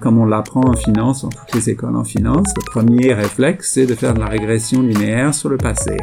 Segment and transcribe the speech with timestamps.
[0.00, 3.86] comme on l'apprend en finance, dans toutes les écoles en finance, le premier réflexe, c'est
[3.86, 5.96] de faire de la régression linéaire sur le passé.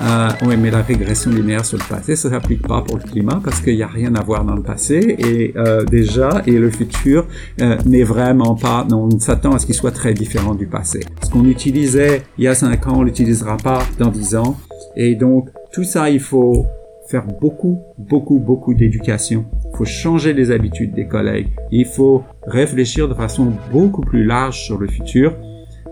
[0.00, 3.40] Euh, oui, mais la régression linéaire sur le passé, ça s'applique pas pour le climat
[3.42, 6.70] parce qu'il n'y a rien à voir dans le passé et euh, déjà, et le
[6.70, 7.26] futur
[7.60, 11.00] euh, n'est vraiment pas, non, on s'attend à ce qu'il soit très différent du passé.
[11.22, 14.56] Ce qu'on utilisait il y a cinq ans, on l'utilisera pas dans dix ans.
[14.96, 16.66] Et donc, tout ça, il faut
[17.08, 19.46] faire beaucoup, beaucoup, beaucoup d'éducation.
[19.72, 21.48] Il faut changer les habitudes des collègues.
[21.70, 25.34] Il faut réfléchir de façon beaucoup plus large sur le futur.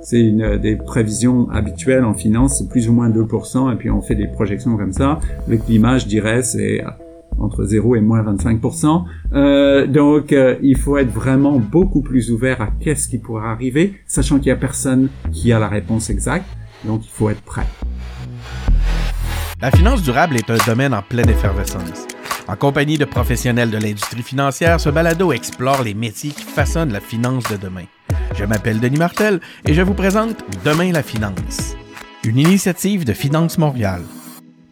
[0.02, 3.90] C'est une euh, des prévisions habituelles en finance, c'est plus ou moins 2%, et puis
[3.90, 5.18] on fait des projections comme ça.
[5.48, 6.84] Le climat, je dirais, c'est
[7.38, 9.04] entre 0 et moins 25%.
[9.32, 13.94] Euh, donc, euh, il faut être vraiment beaucoup plus ouvert à qu'est-ce qui pourra arriver,
[14.06, 16.46] sachant qu'il y a personne qui a la réponse exacte.
[16.84, 17.66] Donc, il faut être prêt.
[19.58, 22.06] La finance durable est un domaine en pleine effervescence.
[22.46, 27.00] En compagnie de professionnels de l'industrie financière, ce balado explore les métiers qui façonnent la
[27.00, 27.86] finance de demain.
[28.34, 31.74] Je m'appelle Denis Martel et je vous présente Demain la finance,
[32.22, 34.02] une initiative de Finance Montréal.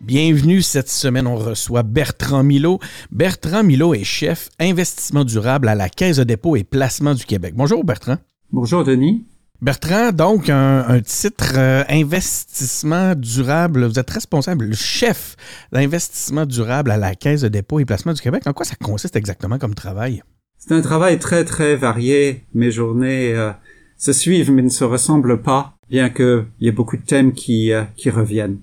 [0.02, 2.78] Bienvenue cette semaine, on reçoit Bertrand Milo.
[3.10, 7.54] Bertrand Milo est chef investissement durable à la Caisse de dépôt et placement du Québec.
[7.56, 8.18] Bonjour Bertrand.
[8.52, 9.24] Bonjour Denis.
[9.64, 13.86] Bertrand, donc un, titre euh, investissement durable.
[13.86, 15.36] Vous êtes responsable, le chef
[15.72, 18.42] d'investissement durable à la Caisse de dépôt et placement du Québec.
[18.44, 20.22] En quoi ça consiste exactement comme travail?
[20.58, 22.44] C'est un travail très très varié.
[22.52, 23.52] Mes journées euh,
[23.96, 27.72] se suivent mais ne se ressemblent pas, bien qu'il y ait beaucoup de thèmes qui,
[27.72, 28.58] euh, qui reviennent.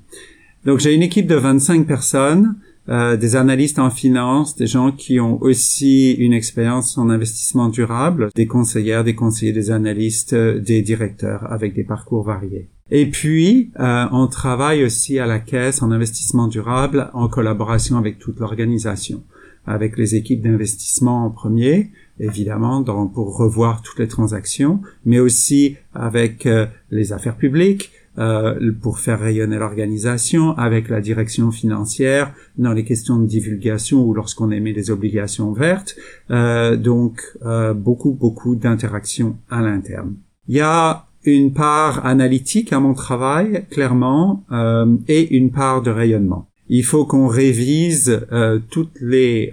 [0.66, 2.58] Donc j'ai une équipe de 25 personnes
[2.90, 8.30] euh, des analystes en finance, des gens qui ont aussi une expérience en investissement durable,
[8.36, 12.70] des conseillères, des conseillers, des analystes, euh, des directeurs avec des parcours variés.
[12.90, 18.18] Et puis, euh, on travaille aussi à la caisse en investissement durable en collaboration avec
[18.18, 19.24] toute l'organisation,
[19.68, 26.48] avec les équipes d'investissement en premier, évidemment, pour revoir toutes les transactions, mais aussi avec
[26.90, 33.18] les affaires publiques, euh, pour faire rayonner l'organisation avec la direction financière dans les questions
[33.20, 35.96] de divulgation ou lorsqu'on émet des obligations vertes.
[36.30, 40.16] Euh, donc euh, beaucoup beaucoup d'interactions à l'interne.
[40.48, 45.92] Il y a une part analytique à mon travail clairement euh, et une part de
[45.92, 46.48] rayonnement.
[46.68, 49.52] Il faut qu'on révise euh, toutes les,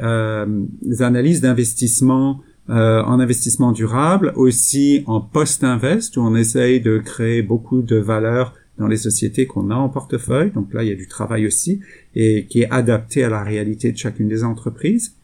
[0.82, 2.40] les analyses d'investissement
[2.70, 8.54] euh, en investissement durable, aussi en post-invest, où on essaye de créer beaucoup de valeur
[8.78, 10.50] dans les sociétés qu'on a en portefeuille.
[10.50, 11.80] Donc là, il y a du travail aussi,
[12.14, 15.14] et qui est adapté à la réalité de chacune des entreprises.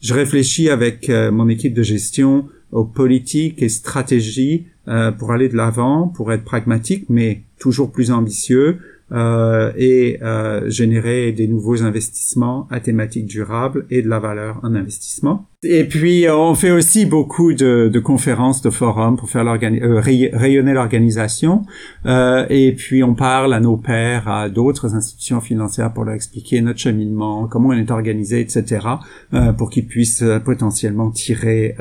[0.00, 5.48] Je réfléchis avec euh, mon équipe de gestion aux politiques et stratégies euh, pour aller
[5.48, 8.78] de l'avant, pour être pragmatique, mais toujours plus ambitieux,
[9.12, 14.74] euh, et euh, générer des nouveaux investissements à thématique durable et de la valeur en
[14.74, 15.46] investissement.
[15.62, 20.72] Et puis on fait aussi beaucoup de, de conférences, de forums pour faire euh, rayonner
[20.72, 21.62] l'organisation.
[22.04, 26.60] Euh, et puis on parle à nos pairs, à d'autres institutions financières pour leur expliquer
[26.60, 28.86] notre cheminement, comment on est organisé, etc.,
[29.34, 31.74] euh, pour qu'ils puissent euh, potentiellement tirer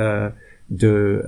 [0.69, 1.23] de,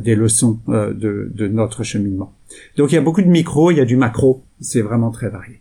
[0.00, 2.32] des leçons de, de, notre cheminement.
[2.76, 5.28] Donc il y a beaucoup de micro, il y a du macro, c'est vraiment très
[5.28, 5.60] varié.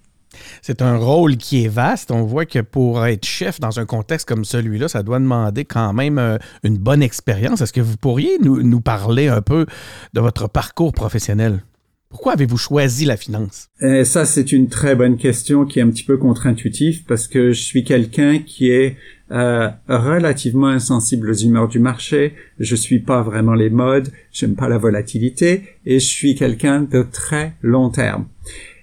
[0.61, 2.11] C'est un rôle qui est vaste.
[2.11, 5.94] On voit que pour être chef dans un contexte comme celui-là, ça doit demander quand
[5.94, 7.61] même euh, une bonne expérience.
[7.61, 9.66] Est-ce que vous pourriez nous, nous parler un peu
[10.13, 11.61] de votre parcours professionnel?
[12.09, 13.67] Pourquoi avez-vous choisi la finance?
[13.81, 17.51] Et Ça, c'est une très bonne question qui est un petit peu contre-intuitive parce que
[17.51, 18.95] je suis quelqu'un qui est
[19.31, 22.35] euh, relativement insensible aux humeurs du marché.
[22.57, 27.01] Je suis pas vraiment les modes, j'aime pas la volatilité et je suis quelqu'un de
[27.01, 28.28] très long terme.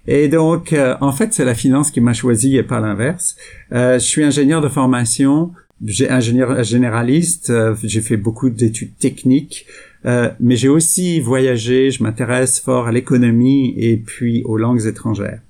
[0.06, 3.36] Et donc, euh, en fait, c'est la finance qui m'a choisi et pas l'inverse.
[3.72, 5.52] Euh, je suis ingénieur de formation,
[5.84, 9.66] j'ai ingénieur généraliste, euh, j'ai fait beaucoup d'études techniques.
[10.04, 15.40] Euh, mais j'ai aussi voyagé, je m'intéresse fort à l'économie et puis aux langues étrangères.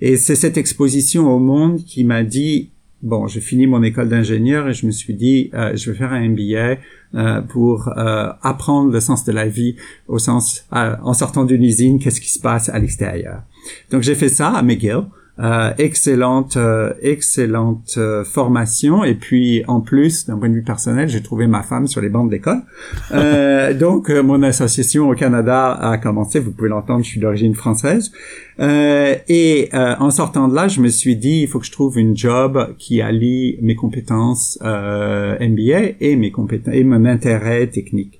[0.00, 2.70] Et c'est cette exposition au monde qui m'a dit,
[3.02, 6.12] bon, j'ai fini mon école d'ingénieur et je me suis dit, euh, je vais faire
[6.12, 6.76] un MBA
[7.14, 9.76] euh, pour euh, apprendre le sens de la vie
[10.08, 13.42] au sens, en sortant d'une usine, qu'est-ce qui se passe à l'extérieur.
[13.90, 15.04] Donc j'ai fait ça à McGill.
[15.38, 19.04] Euh, excellente, euh, excellente euh, formation.
[19.04, 22.10] Et puis, en plus, d'un point de vue personnel, j'ai trouvé ma femme sur les
[22.10, 22.60] bancs d'école.
[23.78, 26.40] donc, mon association au Canada a commencé.
[26.40, 28.12] Vous pouvez l'entendre, je suis d'origine française.
[28.58, 32.16] et en sortant de là, je me suis dit, il faut que je trouve une
[32.16, 38.19] job qui allie mes compétences MBA et mes compétences et mon intérêt technique.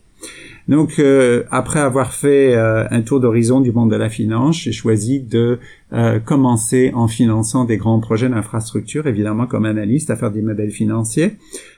[0.70, 4.70] Donc, euh, après avoir fait euh, un tour d'horizon du monde de la finance, j'ai
[4.70, 5.58] choisi de
[5.92, 10.70] euh, commencer en finançant des grands projets d'infrastructure, évidemment comme analyste, à faire des modèles
[10.70, 11.32] financiers.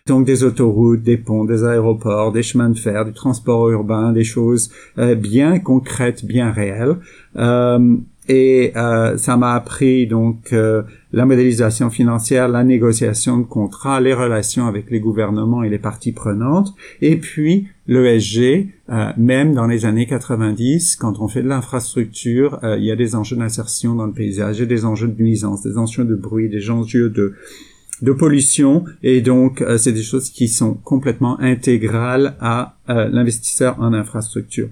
[0.07, 4.25] Donc des autoroutes, des ponts, des aéroports, des chemins de fer, du transport urbain, des
[4.25, 4.71] choses
[5.17, 6.97] bien concrètes, bien réelles.
[8.29, 10.55] Et ça m'a appris donc
[11.13, 16.13] la modélisation financière, la négociation de contrats, les relations avec les gouvernements et les parties
[16.13, 22.59] prenantes, et puis l'ESG, euh, même dans les années 90, quand on fait de l'infrastructure,
[22.65, 25.63] euh, il y a des enjeux d'insertion dans le paysage, a des enjeux de nuisance,
[25.63, 27.35] des enjeux de bruit, des enjeux de
[28.01, 33.93] de pollution et donc euh, c'est des choses qui sont complètement intégrales à l'investisseur en
[33.93, 34.69] infrastructure.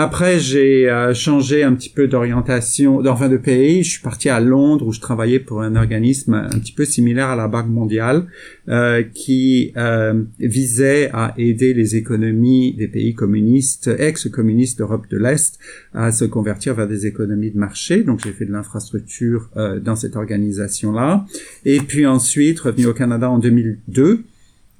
[0.00, 3.82] Après, j'ai euh, changé un petit peu d'orientation, enfin de pays.
[3.82, 7.26] Je suis parti à Londres où je travaillais pour un organisme un petit peu similaire
[7.26, 8.28] à la Banque mondiale
[8.68, 15.58] euh, qui euh, visait à aider les économies des pays communistes, ex-communistes d'Europe de l'Est,
[15.92, 18.04] à se convertir vers des économies de marché.
[18.04, 21.26] Donc j'ai fait de l'infrastructure euh, dans cette organisation-là.
[21.64, 24.22] Et puis ensuite, revenu au Canada en 2002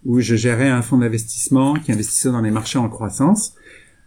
[0.05, 3.55] où je gérais un fonds d'investissement qui investissait dans les marchés en croissance.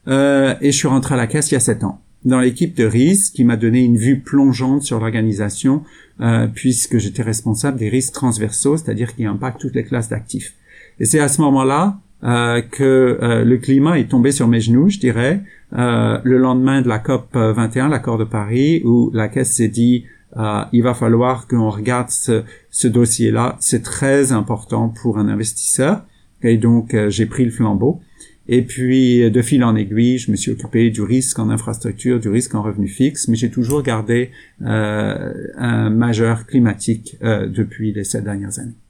[0.07, 2.75] Euh, et je suis rentré à la caisse il y a sept ans dans l'équipe
[2.75, 5.83] de risque qui m'a donné une vue plongeante sur l'organisation
[6.21, 10.53] euh, puisque j'étais responsable des risques transversaux, c'est-à-dire qui impactent toutes les classes d'actifs.
[10.99, 14.89] Et c'est à ce moment-là euh, que euh, le climat est tombé sur mes genoux,
[14.89, 15.41] je dirais,
[15.73, 20.05] euh, le lendemain de la COP 21, l'accord de Paris, où la caisse s'est dit
[20.71, 26.03] il va falloir qu'on regarde ce, ce dossier-là, c'est très important pour un investisseur.
[26.41, 27.99] Et donc j'ai pris le flambeau.
[28.47, 32.29] Et puis, de fil en aiguille, je me suis occupé du risque en infrastructure, du
[32.29, 38.03] risque en revenu fixe, mais j'ai toujours gardé euh, un majeur climatique euh, depuis les
[38.03, 38.80] sept dernières années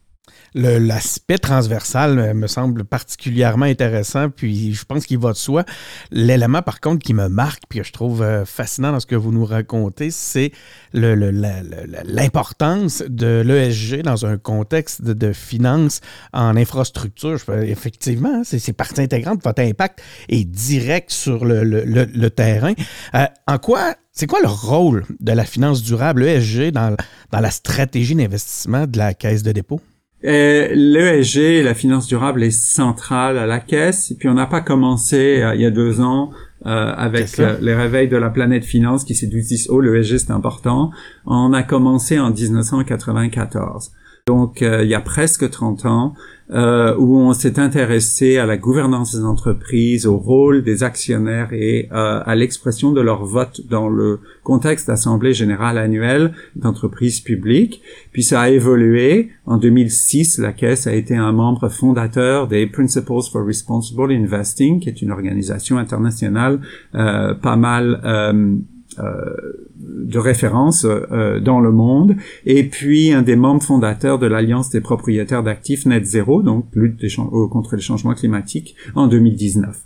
[0.53, 5.63] l'aspect transversal euh, me semble particulièrement intéressant, puis je pense qu'il va de soi.
[6.11, 9.15] L'élément, par contre, qui me marque, puis que je trouve euh, fascinant dans ce que
[9.15, 10.51] vous nous racontez, c'est
[10.93, 16.01] l'importance de l'ESG dans un contexte de, de finance
[16.33, 17.37] en infrastructure.
[17.63, 19.43] Effectivement, c'est partie intégrante.
[19.43, 22.73] Votre impact est direct sur le, terrain.
[23.15, 26.97] Euh, en quoi c'est quoi le rôle de la finance durable, ESG, dans
[27.31, 29.79] la stratégie d'investissement de la caisse de dépôt?
[30.23, 34.11] L'ESG, la finance durable, est centrale à la caisse.
[34.11, 36.31] Et puis on n'a pas commencé euh, il y a deux ans
[36.65, 40.31] euh, avec euh, les réveils de la planète finance qui s'est dit oh l'ESG c'est
[40.31, 40.91] important.
[41.25, 43.91] On a commencé en 1994.
[44.27, 46.13] Donc il y a presque 30 ans
[46.51, 51.87] euh, où on s'est intéressé à la gouvernance des entreprises, au rôle des actionnaires et
[51.91, 57.81] euh, à l'expression de leur vote dans le contexte d'assemblée générale annuelle d'entreprises publiques.
[58.11, 59.29] Puis ça a évolué.
[59.45, 64.89] En 2006, la Caisse a été un membre fondateur des Principles for Responsible Investing, qui
[64.89, 66.59] est une organisation internationale
[66.95, 68.55] euh, pas mal euh,
[68.97, 72.15] de référence euh, dans le monde,
[72.45, 77.03] et puis un des membres fondateurs de l'Alliance des propriétaires d'actifs Net Zero, donc lutte
[77.03, 79.77] euh, contre les changements climatiques, en 2019.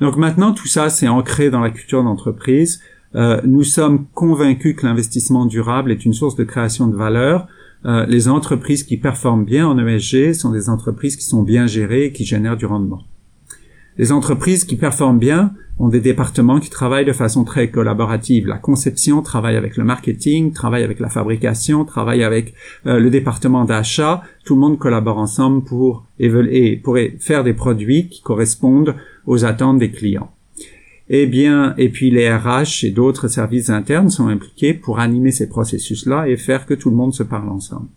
[0.00, 2.80] Donc maintenant, tout ça, c'est ancré dans la culture d'entreprise.
[3.14, 7.48] nous sommes convaincus que l'investissement durable est une source de création de valeur.
[7.84, 12.12] les entreprises qui performent bien en ESG sont des entreprises qui sont bien gérées et
[12.12, 13.02] qui génèrent du rendement.
[14.00, 18.46] Les entreprises qui performent bien ont des départements qui travaillent de façon très collaborative.
[18.46, 22.54] La conception travaille avec le marketing, travaille avec la fabrication, travaille avec
[22.86, 24.22] euh, le département d'achat.
[24.46, 26.06] Tout le monde collabore ensemble pour,
[26.82, 28.94] pour faire des produits qui correspondent
[29.26, 30.30] aux attentes des clients.
[31.10, 35.50] Eh bien, et puis les RH et d'autres services internes sont impliqués pour animer ces
[35.50, 37.88] processus-là et faire que tout le monde se parle ensemble.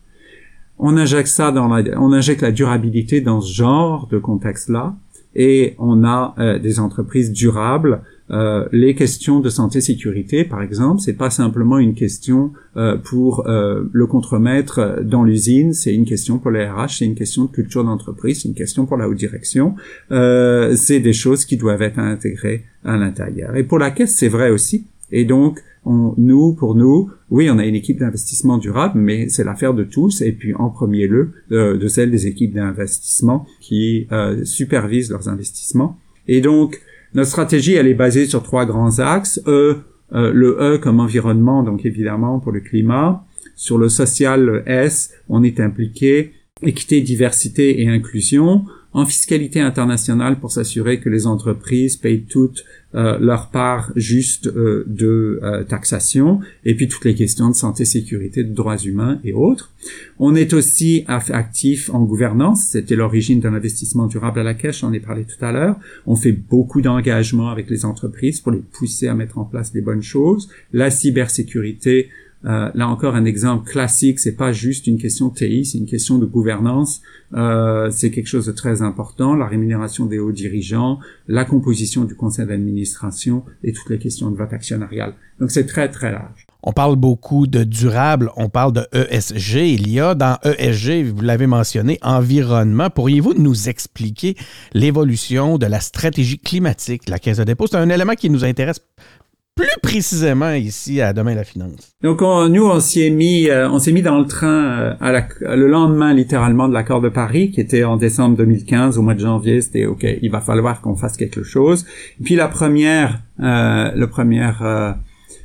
[0.79, 4.97] On injecte ça dans la, on injecte la durabilité dans ce genre de contexte-là
[5.35, 8.01] et on a euh, des entreprises durables.
[8.31, 13.45] Euh, les questions de santé sécurité, par exemple, c'est pas simplement une question euh, pour
[13.45, 17.83] le contremaître dans l'usine, c'est une question pour les RH, c'est une question de culture
[17.83, 19.75] d'entreprise, c'est une question pour la haute direction.
[20.09, 23.55] c'est des choses qui doivent être intégrées à l'intérieur.
[23.55, 24.85] Et pour la caisse, c'est vrai aussi.
[25.11, 29.73] Et donc, nous, pour nous, oui, on a une équipe d'investissement durable, mais c'est l'affaire
[29.73, 34.45] de tous, et puis en premier lieu euh, de celle des équipes d'investissement qui euh,
[34.45, 35.97] supervisent leurs investissements.
[36.27, 36.81] Et donc,
[37.13, 39.41] notre stratégie, elle est basée sur trois grands axes.
[39.45, 39.77] E,
[40.13, 43.25] euh, le E comme environnement, donc évidemment pour le climat.
[43.55, 46.33] Sur le social, le S, on est impliqué
[46.65, 48.65] équité, diversité et inclusion.
[48.93, 52.63] En fiscalité internationale pour s'assurer que les entreprises payent toutes
[52.95, 57.85] euh, leur part juste euh, de euh, taxation, et puis toutes les questions de santé,
[57.85, 59.71] sécurité, de droits humains et autres.
[60.19, 64.93] On est aussi actif en gouvernance, c'était l'origine d'un investissement durable à la caisse, j'en
[64.93, 65.75] ai parlé tout à l'heure.
[66.05, 69.81] On fait beaucoup d'engagements avec les entreprises pour les pousser à mettre en place les
[69.81, 70.49] bonnes choses.
[70.71, 72.09] La cybersécurité,
[72.45, 76.17] euh, là encore un exemple classique, c'est pas juste une question TI, c'est une question
[76.17, 77.01] de gouvernance.
[77.33, 79.35] Euh, c'est quelque chose de très important.
[79.35, 84.37] La rémunération des hauts dirigeants, la composition du conseil d'administration et toutes les questions de
[84.37, 85.13] vote actionnarial.
[85.39, 86.45] Donc c'est très très large.
[86.65, 89.55] On parle beaucoup de durable, on parle de ESG.
[89.67, 92.89] Il y a dans ESG, vous l'avez mentionné, environnement.
[92.89, 94.35] Pourriez-vous nous expliquer
[94.73, 97.67] l'évolution de la stratégie climatique de la Caisse de dépôt?
[97.67, 98.79] C'est un élément qui nous intéresse
[99.55, 101.93] plus précisément ici à Demain la Finance.
[102.01, 105.11] Donc nous on s'y est mis euh, on s'est mis dans le train euh, à
[105.11, 109.13] la, le lendemain littéralement de l'accord de Paris qui était en décembre 2015 au mois
[109.13, 111.85] de janvier c'était ok il va falloir qu'on fasse quelque chose.
[112.23, 114.91] Puis la première euh, le premier euh,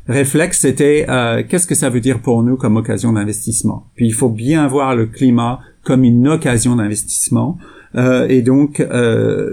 [0.06, 1.04] réflexe c'était
[1.48, 3.88] qu'est-ce que ça veut dire pour nous comme occasion d'investissement?
[3.94, 7.58] Puis il faut bien voir le climat comme une occasion d'investissement.
[7.94, 8.82] et donc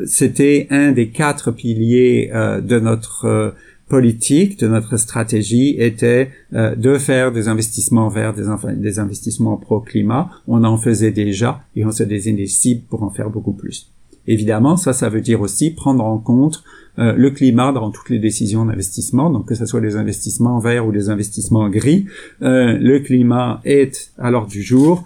[0.05, 3.53] c'était un des quatre piliers de notre
[3.87, 10.29] politique de notre stratégie était euh, de faire des investissements verts, des, des investissements pro-climat.
[10.47, 13.91] On en faisait déjà et on se désigne des cibles pour en faire beaucoup plus.
[14.27, 16.63] Évidemment, ça, ça veut dire aussi prendre en compte
[16.97, 20.87] euh, le climat dans toutes les décisions d'investissement, donc que ce soit des investissements verts
[20.87, 22.05] ou des investissements gris.
[22.41, 25.03] Euh, le climat est à l'ordre du jour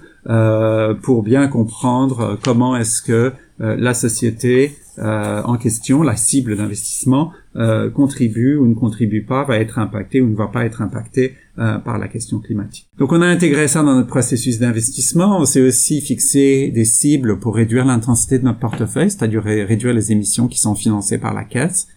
[1.02, 8.58] pour bien comprendre comment est-ce que la société en question, la cible d'investissement, euh, contribue
[8.58, 11.98] ou ne contribue pas, va être impacté ou ne va pas être impacté euh, par
[11.98, 12.88] la question climatique.
[13.00, 15.40] Donc on a intégré ça dans notre processus d'investissement.
[15.40, 20.12] On s'est aussi fixé des cibles pour réduire l'intensité de notre portefeuille, c'est-à-dire réduire les
[20.12, 21.88] émissions qui sont financées par la caisse.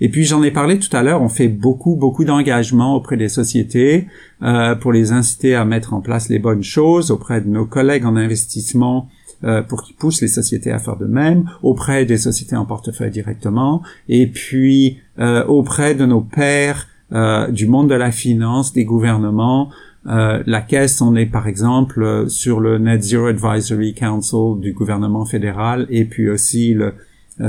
[0.00, 3.30] Et puis j'en ai parlé tout à l'heure, on fait beaucoup beaucoup d'engagements auprès des
[3.30, 4.06] sociétés
[4.42, 8.04] euh, pour les inciter à mettre en place les bonnes choses auprès de nos collègues
[8.04, 9.08] en investissement
[9.42, 13.10] euh, pour qu'ils poussent les sociétés à faire de même, auprès des sociétés en portefeuille
[13.10, 18.84] directement, et puis euh, auprès de nos pairs euh, du monde de la finance, des
[18.84, 19.70] gouvernements.
[20.04, 25.86] la caisse, on est par exemple sur le Net Zero Advisory Council du gouvernement fédéral,
[25.88, 26.92] et puis aussi le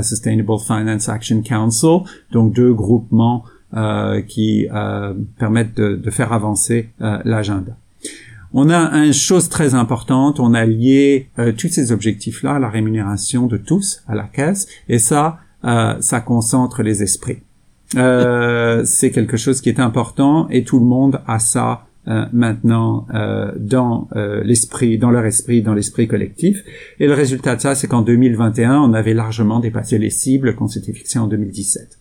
[0.00, 1.98] Sustainable Finance Action Council,
[2.30, 3.44] donc deux groupements
[4.28, 4.66] qui
[5.38, 7.76] permettent de, de, faire avancer l'agenda.
[8.54, 12.68] On a une chose très importante, on a lié euh, tous ces objectifs-là à la
[12.68, 17.38] rémunération de tous, à la caisse, et ça, euh, ça concentre les esprits.
[17.96, 21.86] Euh, c'est quelque chose qui est important et tout le monde a ça
[22.32, 23.06] maintenant
[23.60, 24.08] dans
[24.42, 26.64] l'esprit, dans leur esprit, dans l'esprit collectif.
[26.98, 30.66] Et le résultat de ça, c'est qu'en 2021, on avait largement dépassé les cibles qu'on
[30.66, 32.00] s'était fixées en 2017.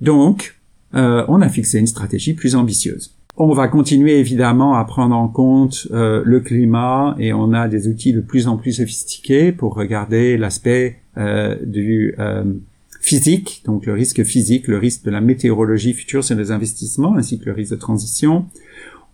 [0.00, 0.60] Donc,
[0.92, 3.19] on a fixé une stratégie plus ambitieuse.
[3.42, 7.88] On va continuer évidemment à prendre en compte euh, le climat et on a des
[7.88, 12.44] outils de plus en plus sophistiqués pour regarder l'aspect euh, du euh,
[13.00, 17.38] physique, donc le risque physique, le risque de la météorologie future sur les investissements ainsi
[17.38, 18.44] que le risque de transition.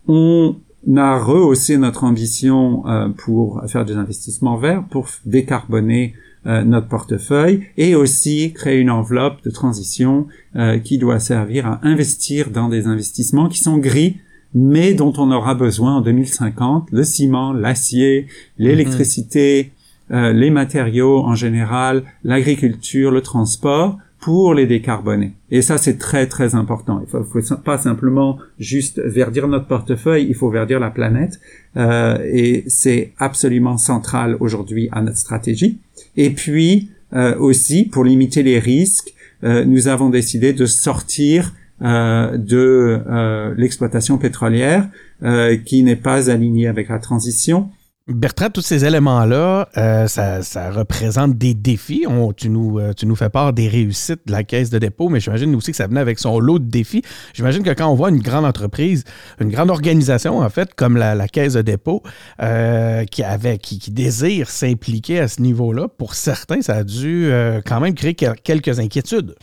[0.09, 0.57] On
[0.97, 2.83] a rehaussé notre ambition
[3.19, 6.15] pour faire des investissements verts, pour décarboner
[6.47, 11.81] euh, notre portefeuille et aussi créer une enveloppe de transition euh, qui doit servir à
[11.83, 14.17] investir dans des investissements qui sont gris
[14.55, 18.27] mais dont on aura besoin en 2050, le ciment, l'acier,
[18.57, 19.73] l'électricité,
[20.11, 25.35] euh, les matériaux en général, l'agriculture, le transport, pour les décarboner.
[25.53, 27.01] Et ça, c'est très très important.
[27.01, 31.39] Il faut, faut, pas simplement juste verdir notre portefeuille, il faut verdir la planète.
[31.77, 35.79] Euh, et c'est absolument central aujourd'hui à notre stratégie.
[36.17, 39.15] Et puis euh, aussi, pour limiter les risques,
[39.45, 41.53] euh, nous avons décidé de sortir
[41.83, 44.89] euh, de euh, l'exploitation pétrolière
[45.23, 47.69] euh, qui n'est pas alignée avec la transition
[48.09, 52.05] Bertrand, tous ces éléments-là, euh, ça, ça, représente des défis.
[52.09, 55.09] On, tu, nous, euh, tu nous fais part des réussites de la caisse de dépôt,
[55.09, 57.03] mais j'imagine aussi que ça venait avec son lot de défis.
[57.35, 59.03] J'imagine que quand on voit une grande entreprise,
[59.41, 62.05] une grande organisation, en fait, comme la, la caisse de dépôt,
[62.41, 67.27] euh, qui, avait, qui, qui désire s'impliquer à ce niveau-là, pour certains, ça a dû
[67.27, 69.35] euh, quand même créer quelques inquiétudes.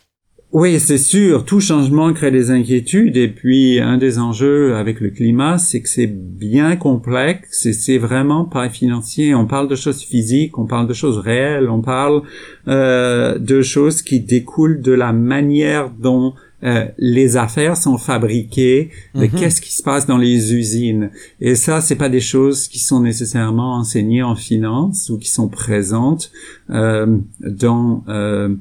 [0.54, 5.10] Oui, c'est sûr, tout changement crée des inquiétudes et puis un des enjeux avec le
[5.10, 9.34] climat, c'est que c'est bien complexe et c'est vraiment pas financier.
[9.34, 12.22] On parle de choses physiques, on parle de choses réelles, on parle
[12.68, 19.22] euh, de choses qui découlent de la manière dont euh, les affaires sont fabriquées de
[19.26, 19.32] Mhm.
[19.32, 21.10] qu'est-ce qui se passe dans les usines.
[21.42, 25.50] Et ça, c'est pas des choses qui sont nécessairement enseignées en finance ou qui sont
[25.50, 26.32] présentes
[26.70, 28.56] euh, dans euh,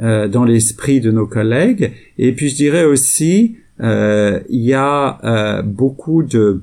[0.00, 1.92] dans l'esprit de nos collègues.
[2.18, 6.62] Et puis je dirais aussi, euh, il y a euh, beaucoup de,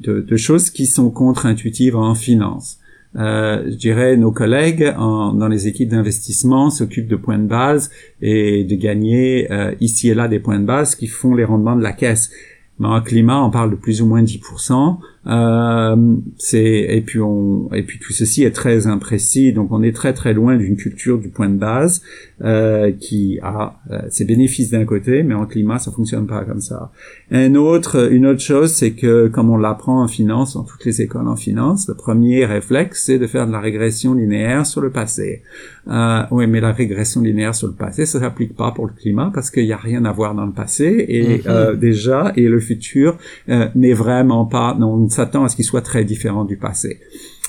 [0.00, 2.78] de, de choses qui sont contre-intuitives en finance.
[3.16, 7.90] Euh, je dirais nos collègues en, dans les équipes d'investissement s'occupent de points de base
[8.22, 11.74] et de gagner euh, ici et là des points de base qui font les rendements
[11.74, 12.30] de la caisse.
[12.78, 14.98] Mais en climat, on parle de plus ou moins 10%.
[15.26, 19.92] Euh, c'est et puis on et puis tout ceci est très imprécis, donc on est
[19.94, 22.00] très très loin d'une culture du point de base
[22.42, 26.62] euh, qui a euh, ses bénéfices d'un côté, mais en climat ça fonctionne pas comme
[26.62, 26.90] ça.
[27.30, 31.02] Un autre, une autre chose, c'est que comme on l'apprend en finance, dans toutes les
[31.02, 34.88] écoles en finance, le premier réflexe c'est de faire de la régression linéaire sur le
[34.90, 35.42] passé.
[35.88, 39.30] Euh, oui, mais la régression linéaire sur le passé, ça s'applique pas pour le climat
[39.34, 41.40] parce qu'il y a rien à voir dans le passé et Mhm.
[41.46, 43.18] euh, déjà et le futur
[43.50, 47.00] euh, n'est vraiment pas, non, on s'attend à ce qu'il soit très différent du passé.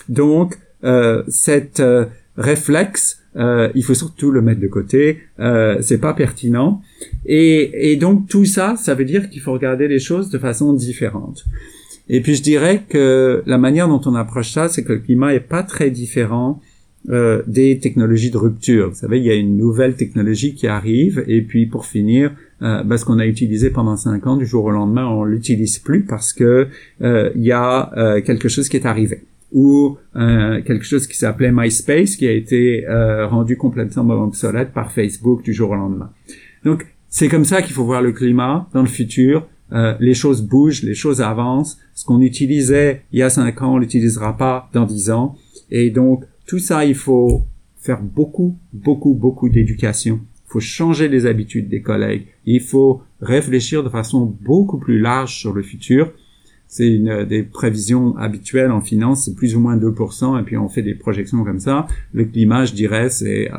[0.09, 2.05] Donc, euh, cette euh,
[2.37, 5.19] réflexe, euh, il faut surtout le mettre de côté.
[5.39, 6.81] Euh, c'est pas pertinent.
[7.25, 10.73] Et, et donc tout ça, ça veut dire qu'il faut regarder les choses de façon
[10.73, 11.45] différente.
[12.09, 15.33] Et puis je dirais que la manière dont on approche ça, c'est que le climat
[15.33, 16.59] est pas très différent
[17.09, 18.89] euh, des technologies de rupture.
[18.89, 22.31] Vous savez, il y a une nouvelle technologie qui arrive, et puis pour finir,
[22.61, 25.79] euh, ben, ce qu'on a utilisé pendant cinq ans, du jour au lendemain, on l'utilise
[25.79, 26.67] plus parce que
[27.01, 31.17] euh, il y a euh, quelque chose qui est arrivé ou euh, quelque chose qui
[31.17, 36.11] s'appelait MySpace qui a été euh, rendu complètement obsolète par Facebook du jour au lendemain.
[36.63, 39.47] Donc c'est comme ça qu'il faut voir le climat dans le futur.
[39.73, 41.77] Euh, les choses bougent, les choses avancent.
[41.95, 45.35] Ce qu'on utilisait il y a cinq ans, on l'utilisera pas dans dix ans.
[45.69, 47.43] Et donc tout ça, il faut
[47.79, 50.19] faire beaucoup, beaucoup, beaucoup d'éducation.
[50.47, 52.27] Il faut changer les habitudes des collègues.
[52.45, 56.11] Il faut réfléchir de façon beaucoup plus large sur le futur.
[56.67, 60.57] C'est une euh, des prévisions habituelles en finance, c'est plus ou moins 2%, et puis
[60.57, 61.87] on fait des projections comme ça.
[62.13, 63.49] Le climat, je dirais, c'est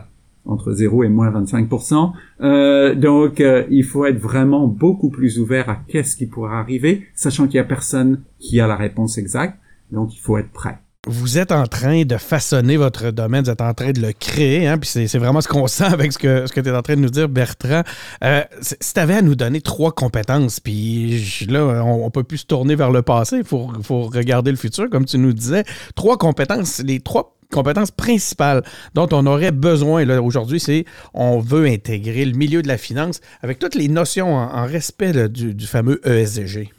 [0.45, 2.13] entre 0 et moins 25%.
[2.41, 7.07] Euh, donc, euh, il faut être vraiment beaucoup plus ouvert à qu'est-ce qui pourra arriver,
[7.15, 9.59] sachant qu'il y a personne qui a la réponse exacte.
[9.91, 10.79] Donc, il faut être prêt.
[11.09, 14.69] Vous êtes en train de façonner votre domaine, vous êtes en train de le créer,
[14.69, 17.01] hein, puis c'est, vraiment ce qu'on sent avec ce que, tu es en train de
[17.01, 17.83] nous dire, Bertrand.
[18.23, 22.39] Euh, si tu avais à nous donner trois compétences, puis là, on, on peut plus
[22.39, 25.65] se tourner vers le passé, il faut, regarder le futur, comme tu nous disais.
[25.97, 28.63] Trois compétences, les trois compétences principales
[28.95, 33.59] dont on aurait besoin aujourd'hui, c'est on veut intégrer le milieu de la finance avec
[33.59, 36.71] toutes les notions en, respect du, du fameux ESG.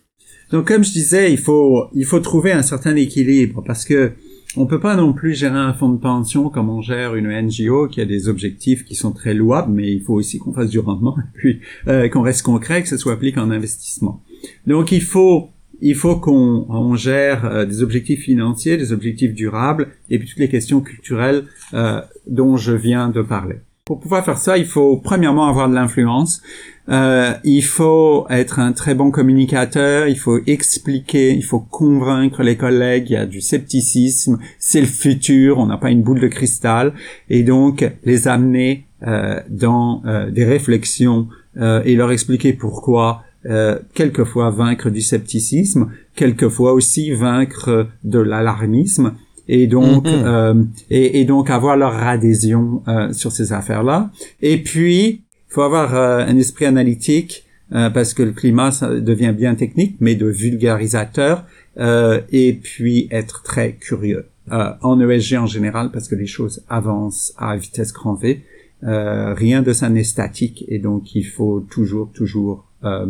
[0.53, 4.11] Donc, comme je disais, il faut, il faut trouver un certain équilibre parce que
[4.55, 7.87] on peut pas non plus gérer un fonds de pension comme on gère une NGO
[7.87, 10.77] qui a des objectifs qui sont très louables, mais il faut aussi qu'on fasse du
[10.77, 14.21] rendement et puis euh, qu'on reste concret, que ce soit appliqué en investissement.
[14.67, 15.49] Donc, il faut,
[15.81, 20.37] il faut qu'on on gère euh, des objectifs financiers, des objectifs durables et puis toutes
[20.37, 23.55] les questions culturelles euh, dont je viens de parler.
[23.85, 26.41] Pour pouvoir faire ça, il faut premièrement avoir de l'influence.
[26.87, 32.55] Euh, il faut être un très bon communicateur, il faut expliquer, il faut convaincre les
[32.55, 36.29] collègues, il y a du scepticisme, c'est le futur, on n'a pas une boule de
[36.29, 36.93] cristal,
[37.29, 43.77] et donc les amener euh, dans euh, des réflexions euh, et leur expliquer pourquoi euh,
[43.93, 49.15] quelquefois vaincre du scepticisme, quelquefois aussi vaincre de l'alarmisme,
[49.47, 50.23] et donc Mhm.
[50.25, 54.09] euh, et, et donc avoir leur adhésion euh, sur ces affaires-là.
[54.41, 59.33] Et puis, faut avoir euh, un esprit analytique euh, parce que le climat ça devient
[59.35, 61.45] bien technique, mais de vulgarisateur.
[61.79, 66.61] euh, et puis être très curieux euh, en ESG en général parce que les choses
[66.69, 68.43] avancent à vitesse grand V.
[68.83, 73.07] Euh, rien de ça n'est statique et donc il faut toujours toujours euh,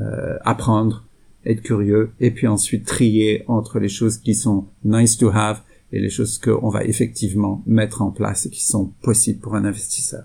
[0.00, 1.04] euh, apprendre,
[1.46, 6.00] être curieux et puis ensuite trier entre les choses qui sont nice to have et
[6.00, 10.24] les choses qu'on va effectivement mettre en place et qui sont possibles pour un investisseur.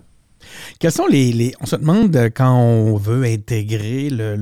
[0.78, 4.36] Quels sont les, les- On se demande euh, quand on veut intégrer le,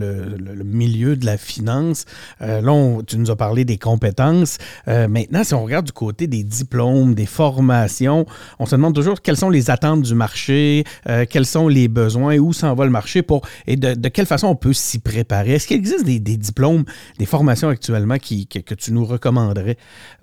[0.64, 2.05] milieu de la finance.
[2.40, 4.59] euh, là, tu nous as parlé des compétences.
[4.88, 8.27] Euh, maintenant, si on regarde du côté des diplômes, des formations,
[8.59, 10.85] on se demande toujours quelles sont les attentes du marché,
[11.31, 14.57] quels sont les besoins, où s'en va le marché pour et de, quelle façon on
[14.57, 15.53] peut s'y préparer.
[15.53, 16.85] Est-ce qu'il existe des, diplômes,
[17.19, 19.77] des formations actuellement qui, que, tu nous recommanderais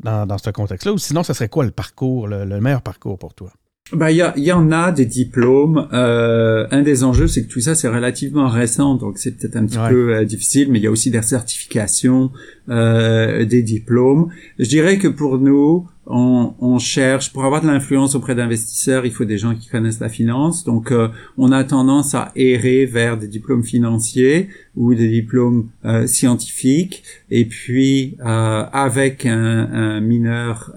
[0.04, 0.94] dans, ce contexte-là?
[0.94, 3.52] Ou sinon, ce serait quoi le parcours, le meilleur parcours pour toi?
[3.94, 5.88] Bah, il y, a- y en a des diplômes.
[5.92, 9.66] Euh, un des enjeux, c'est que tout ça, c'est relativement récent, donc c'est peut-être un
[9.66, 9.90] petit Ouais.
[9.90, 12.32] peu euh, difficile, mais il y a aussi des certifications,
[12.70, 14.30] euh, des diplômes.
[14.60, 19.12] Je dirais que pour nous, on, on, cherche pour avoir de l'influence auprès d'investisseurs, il
[19.12, 20.64] faut des gens qui connaissent la finance.
[20.64, 26.08] Donc, euh, on a tendance à errer vers des diplômes financiers ou des diplômes euh,
[26.08, 28.26] scientifiques, et puis euh,
[28.72, 30.74] avec un, un mineur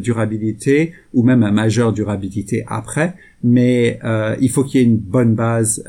[0.00, 3.14] durabilité ou même un majeur durabilité après.
[3.44, 3.98] Mais
[4.40, 5.84] il faut qu'il y ait une bonne base,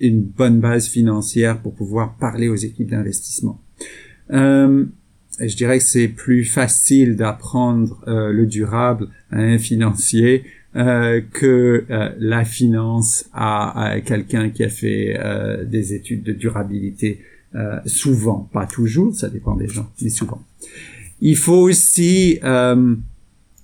[0.00, 3.60] une bonne base financière pour pouvoir parler aux équipes d'investissement.
[5.40, 10.44] Euh, je dirais que c'est plus facile d'apprendre euh, le durable à un financier
[10.76, 16.32] euh, que euh, la finance à, à quelqu'un qui a fait euh, des études de
[16.32, 17.20] durabilité.
[17.86, 20.44] souvent, pas toujours, ça dépend des gens, mais souvent.
[21.20, 22.38] Il faut aussi,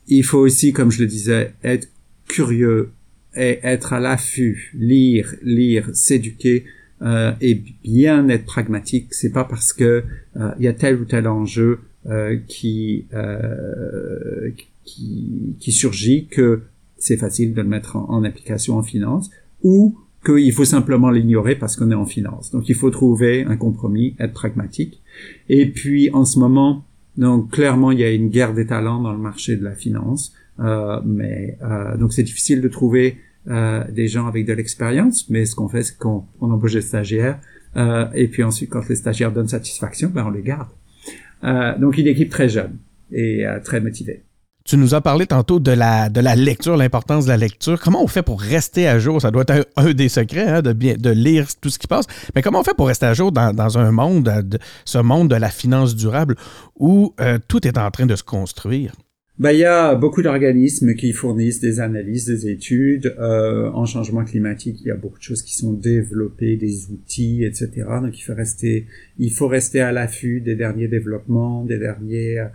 [0.08, 1.88] il faut aussi, comme je le disais, être
[2.26, 2.90] curieux
[3.36, 6.64] et être à l'affût, lire, lire, s'éduquer
[7.04, 9.12] euh, et bien être pragmatique.
[9.12, 10.04] C'est pas parce que
[10.36, 14.50] euh, il y a tel ou tel enjeu euh, qui, euh,
[14.84, 16.62] qui, qui surgit que
[16.96, 19.30] c'est facile de le mettre en, application en finance
[19.62, 22.50] ou qu'il faut simplement l'ignorer parce qu'on est en finance.
[22.50, 25.02] Donc il faut trouver un compromis, être pragmatique.
[25.50, 26.84] Et puis en ce moment,
[27.18, 30.32] donc clairement il y a une guerre des talents dans le marché de la finance,
[31.04, 31.58] mais
[31.98, 35.82] donc c'est difficile de trouver euh, des gens avec de l'expérience, mais ce qu'on fait,
[35.82, 37.38] c'est qu'on on embauche des stagiaires,
[37.76, 40.68] euh, et puis ensuite, quand les stagiaires donnent satisfaction, ben on les garde.
[41.42, 42.78] Euh, donc, une équipe très jeune
[43.12, 44.22] et très motivée.
[44.64, 47.78] Tu nous as parlé tantôt de la, de la lecture, l'importance de la lecture.
[47.78, 49.20] Comment on fait pour rester à jour?
[49.20, 52.06] Ça doit être un, des secrets, hein, de, bien, de lire tout ce qui passe.
[52.34, 55.28] Mais comment on fait pour rester à jour dans, dans un monde, de, ce monde
[55.28, 56.36] de la finance durable
[56.78, 57.14] où
[57.46, 58.94] tout est en train de se construire?
[59.38, 63.14] Bah, il y a beaucoup d'organismes qui fournissent des analyses, des études.
[63.18, 67.44] Euh, en changement climatique, il y a beaucoup de choses qui sont développées, des outils,
[67.44, 67.70] etc.
[68.00, 68.86] Donc il faut rester,
[69.18, 72.46] il faut rester à l'affût des derniers développements, des derniers,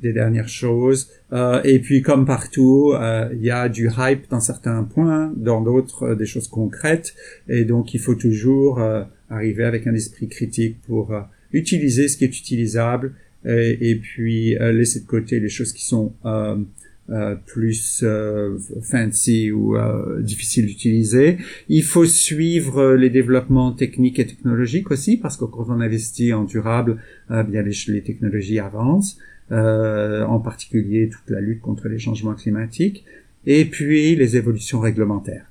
[0.00, 1.08] des dernières choses.
[1.32, 5.60] Euh, et puis comme partout, euh, il y a du hype dans certains points, dans
[5.60, 7.14] d'autres euh, des choses concrètes.
[7.48, 11.14] Et donc il faut toujours euh, arriver avec un esprit critique pour
[11.52, 13.14] utiliser ce qui est utilisable
[13.46, 16.56] et, et puis euh, laisser de côté les choses qui sont euh,
[17.08, 21.38] euh, plus euh, fancy ou euh, difficiles d'utiliser.
[21.68, 26.42] Il faut suivre les développements techniques et technologiques aussi, parce que quand on investit en
[26.42, 29.18] durable, bien les, les, technologies avancent,
[29.52, 33.04] en particulier toute la lutte contre les changements climatiques,
[33.46, 35.46] et puis les évolutions réglementaires.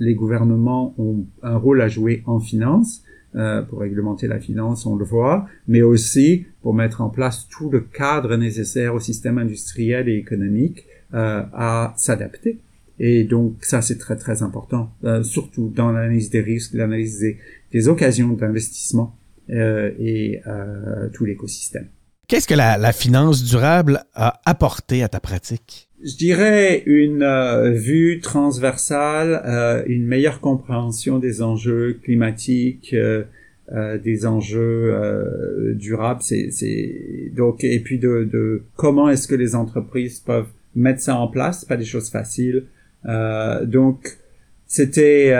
[0.00, 4.96] les gouvernements ont un rôle à jouer en finance, euh, pour réglementer la finance, on
[4.96, 10.08] le voit, mais aussi pour mettre en place tout le cadre nécessaire au système industriel
[10.08, 12.58] et économique euh, à s'adapter.
[12.98, 17.38] Et donc ça, c'est très très important, euh, surtout dans l'analyse des risques, l'analyse des,
[17.72, 19.16] des, occasions d'investissement
[19.50, 21.88] euh, et euh, tout l'écosystème.
[22.28, 25.90] Qu'est-ce que la, la finance durable a apporté à ta pratique?
[26.04, 33.24] Je dirais une euh, vue transversale, euh, une meilleure compréhension des enjeux climatiques, euh,
[33.72, 36.22] euh des enjeux euh, durables.
[36.22, 41.28] C'est, donc et puis de, de comment est-ce que les entreprises peuvent mettre ça en
[41.28, 42.64] place, pas des choses faciles.
[43.04, 44.18] donc
[44.66, 45.32] c'était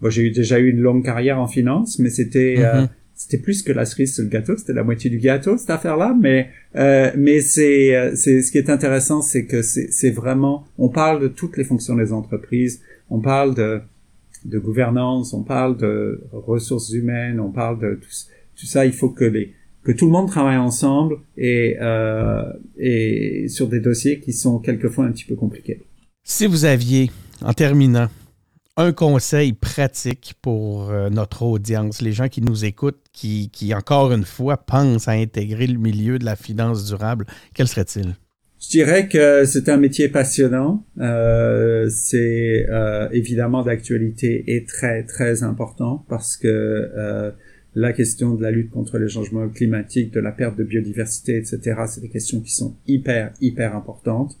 [0.00, 3.72] bon, j'ai déjà eu une longue carrière en finance, mais c'était mm-hmm c'était plus que
[3.72, 7.40] la cerise sur le gâteau, c'était la moitié du gâteau cette affaire-là, mais euh, mais
[7.40, 11.56] c'est euh, c'est ce qui est intéressant, c'est que c'est vraiment on parle de toutes
[11.56, 13.80] les fonctions des entreprises, on parle de
[14.44, 18.10] de gouvernance, on parle de ressources humaines, on parle de tout,
[18.60, 18.84] tout ça.
[18.84, 23.80] Il faut que les que tout le monde travaille ensemble et euh, et sur des
[23.80, 25.80] dossiers qui sont quelquefois un petit peu compliqués.
[26.22, 28.08] Si vous aviez en terminant
[28.76, 34.12] un conseil pratique pour euh, notre audience, les gens qui nous écoutent, qui, qui, encore
[34.12, 38.16] une fois pensent à intégrer le milieu de la finance durable, quel serait-il?
[38.60, 40.84] Je dirais que c'est un métier passionnant.
[40.98, 47.30] Euh, c'est euh, évidemment d'actualité et très très important parce que euh,
[47.74, 51.82] la question de la lutte contre les changements climatiques, de la perte de biodiversité, etc.,
[51.86, 54.36] c'est des questions qui sont hyper hyper importantes.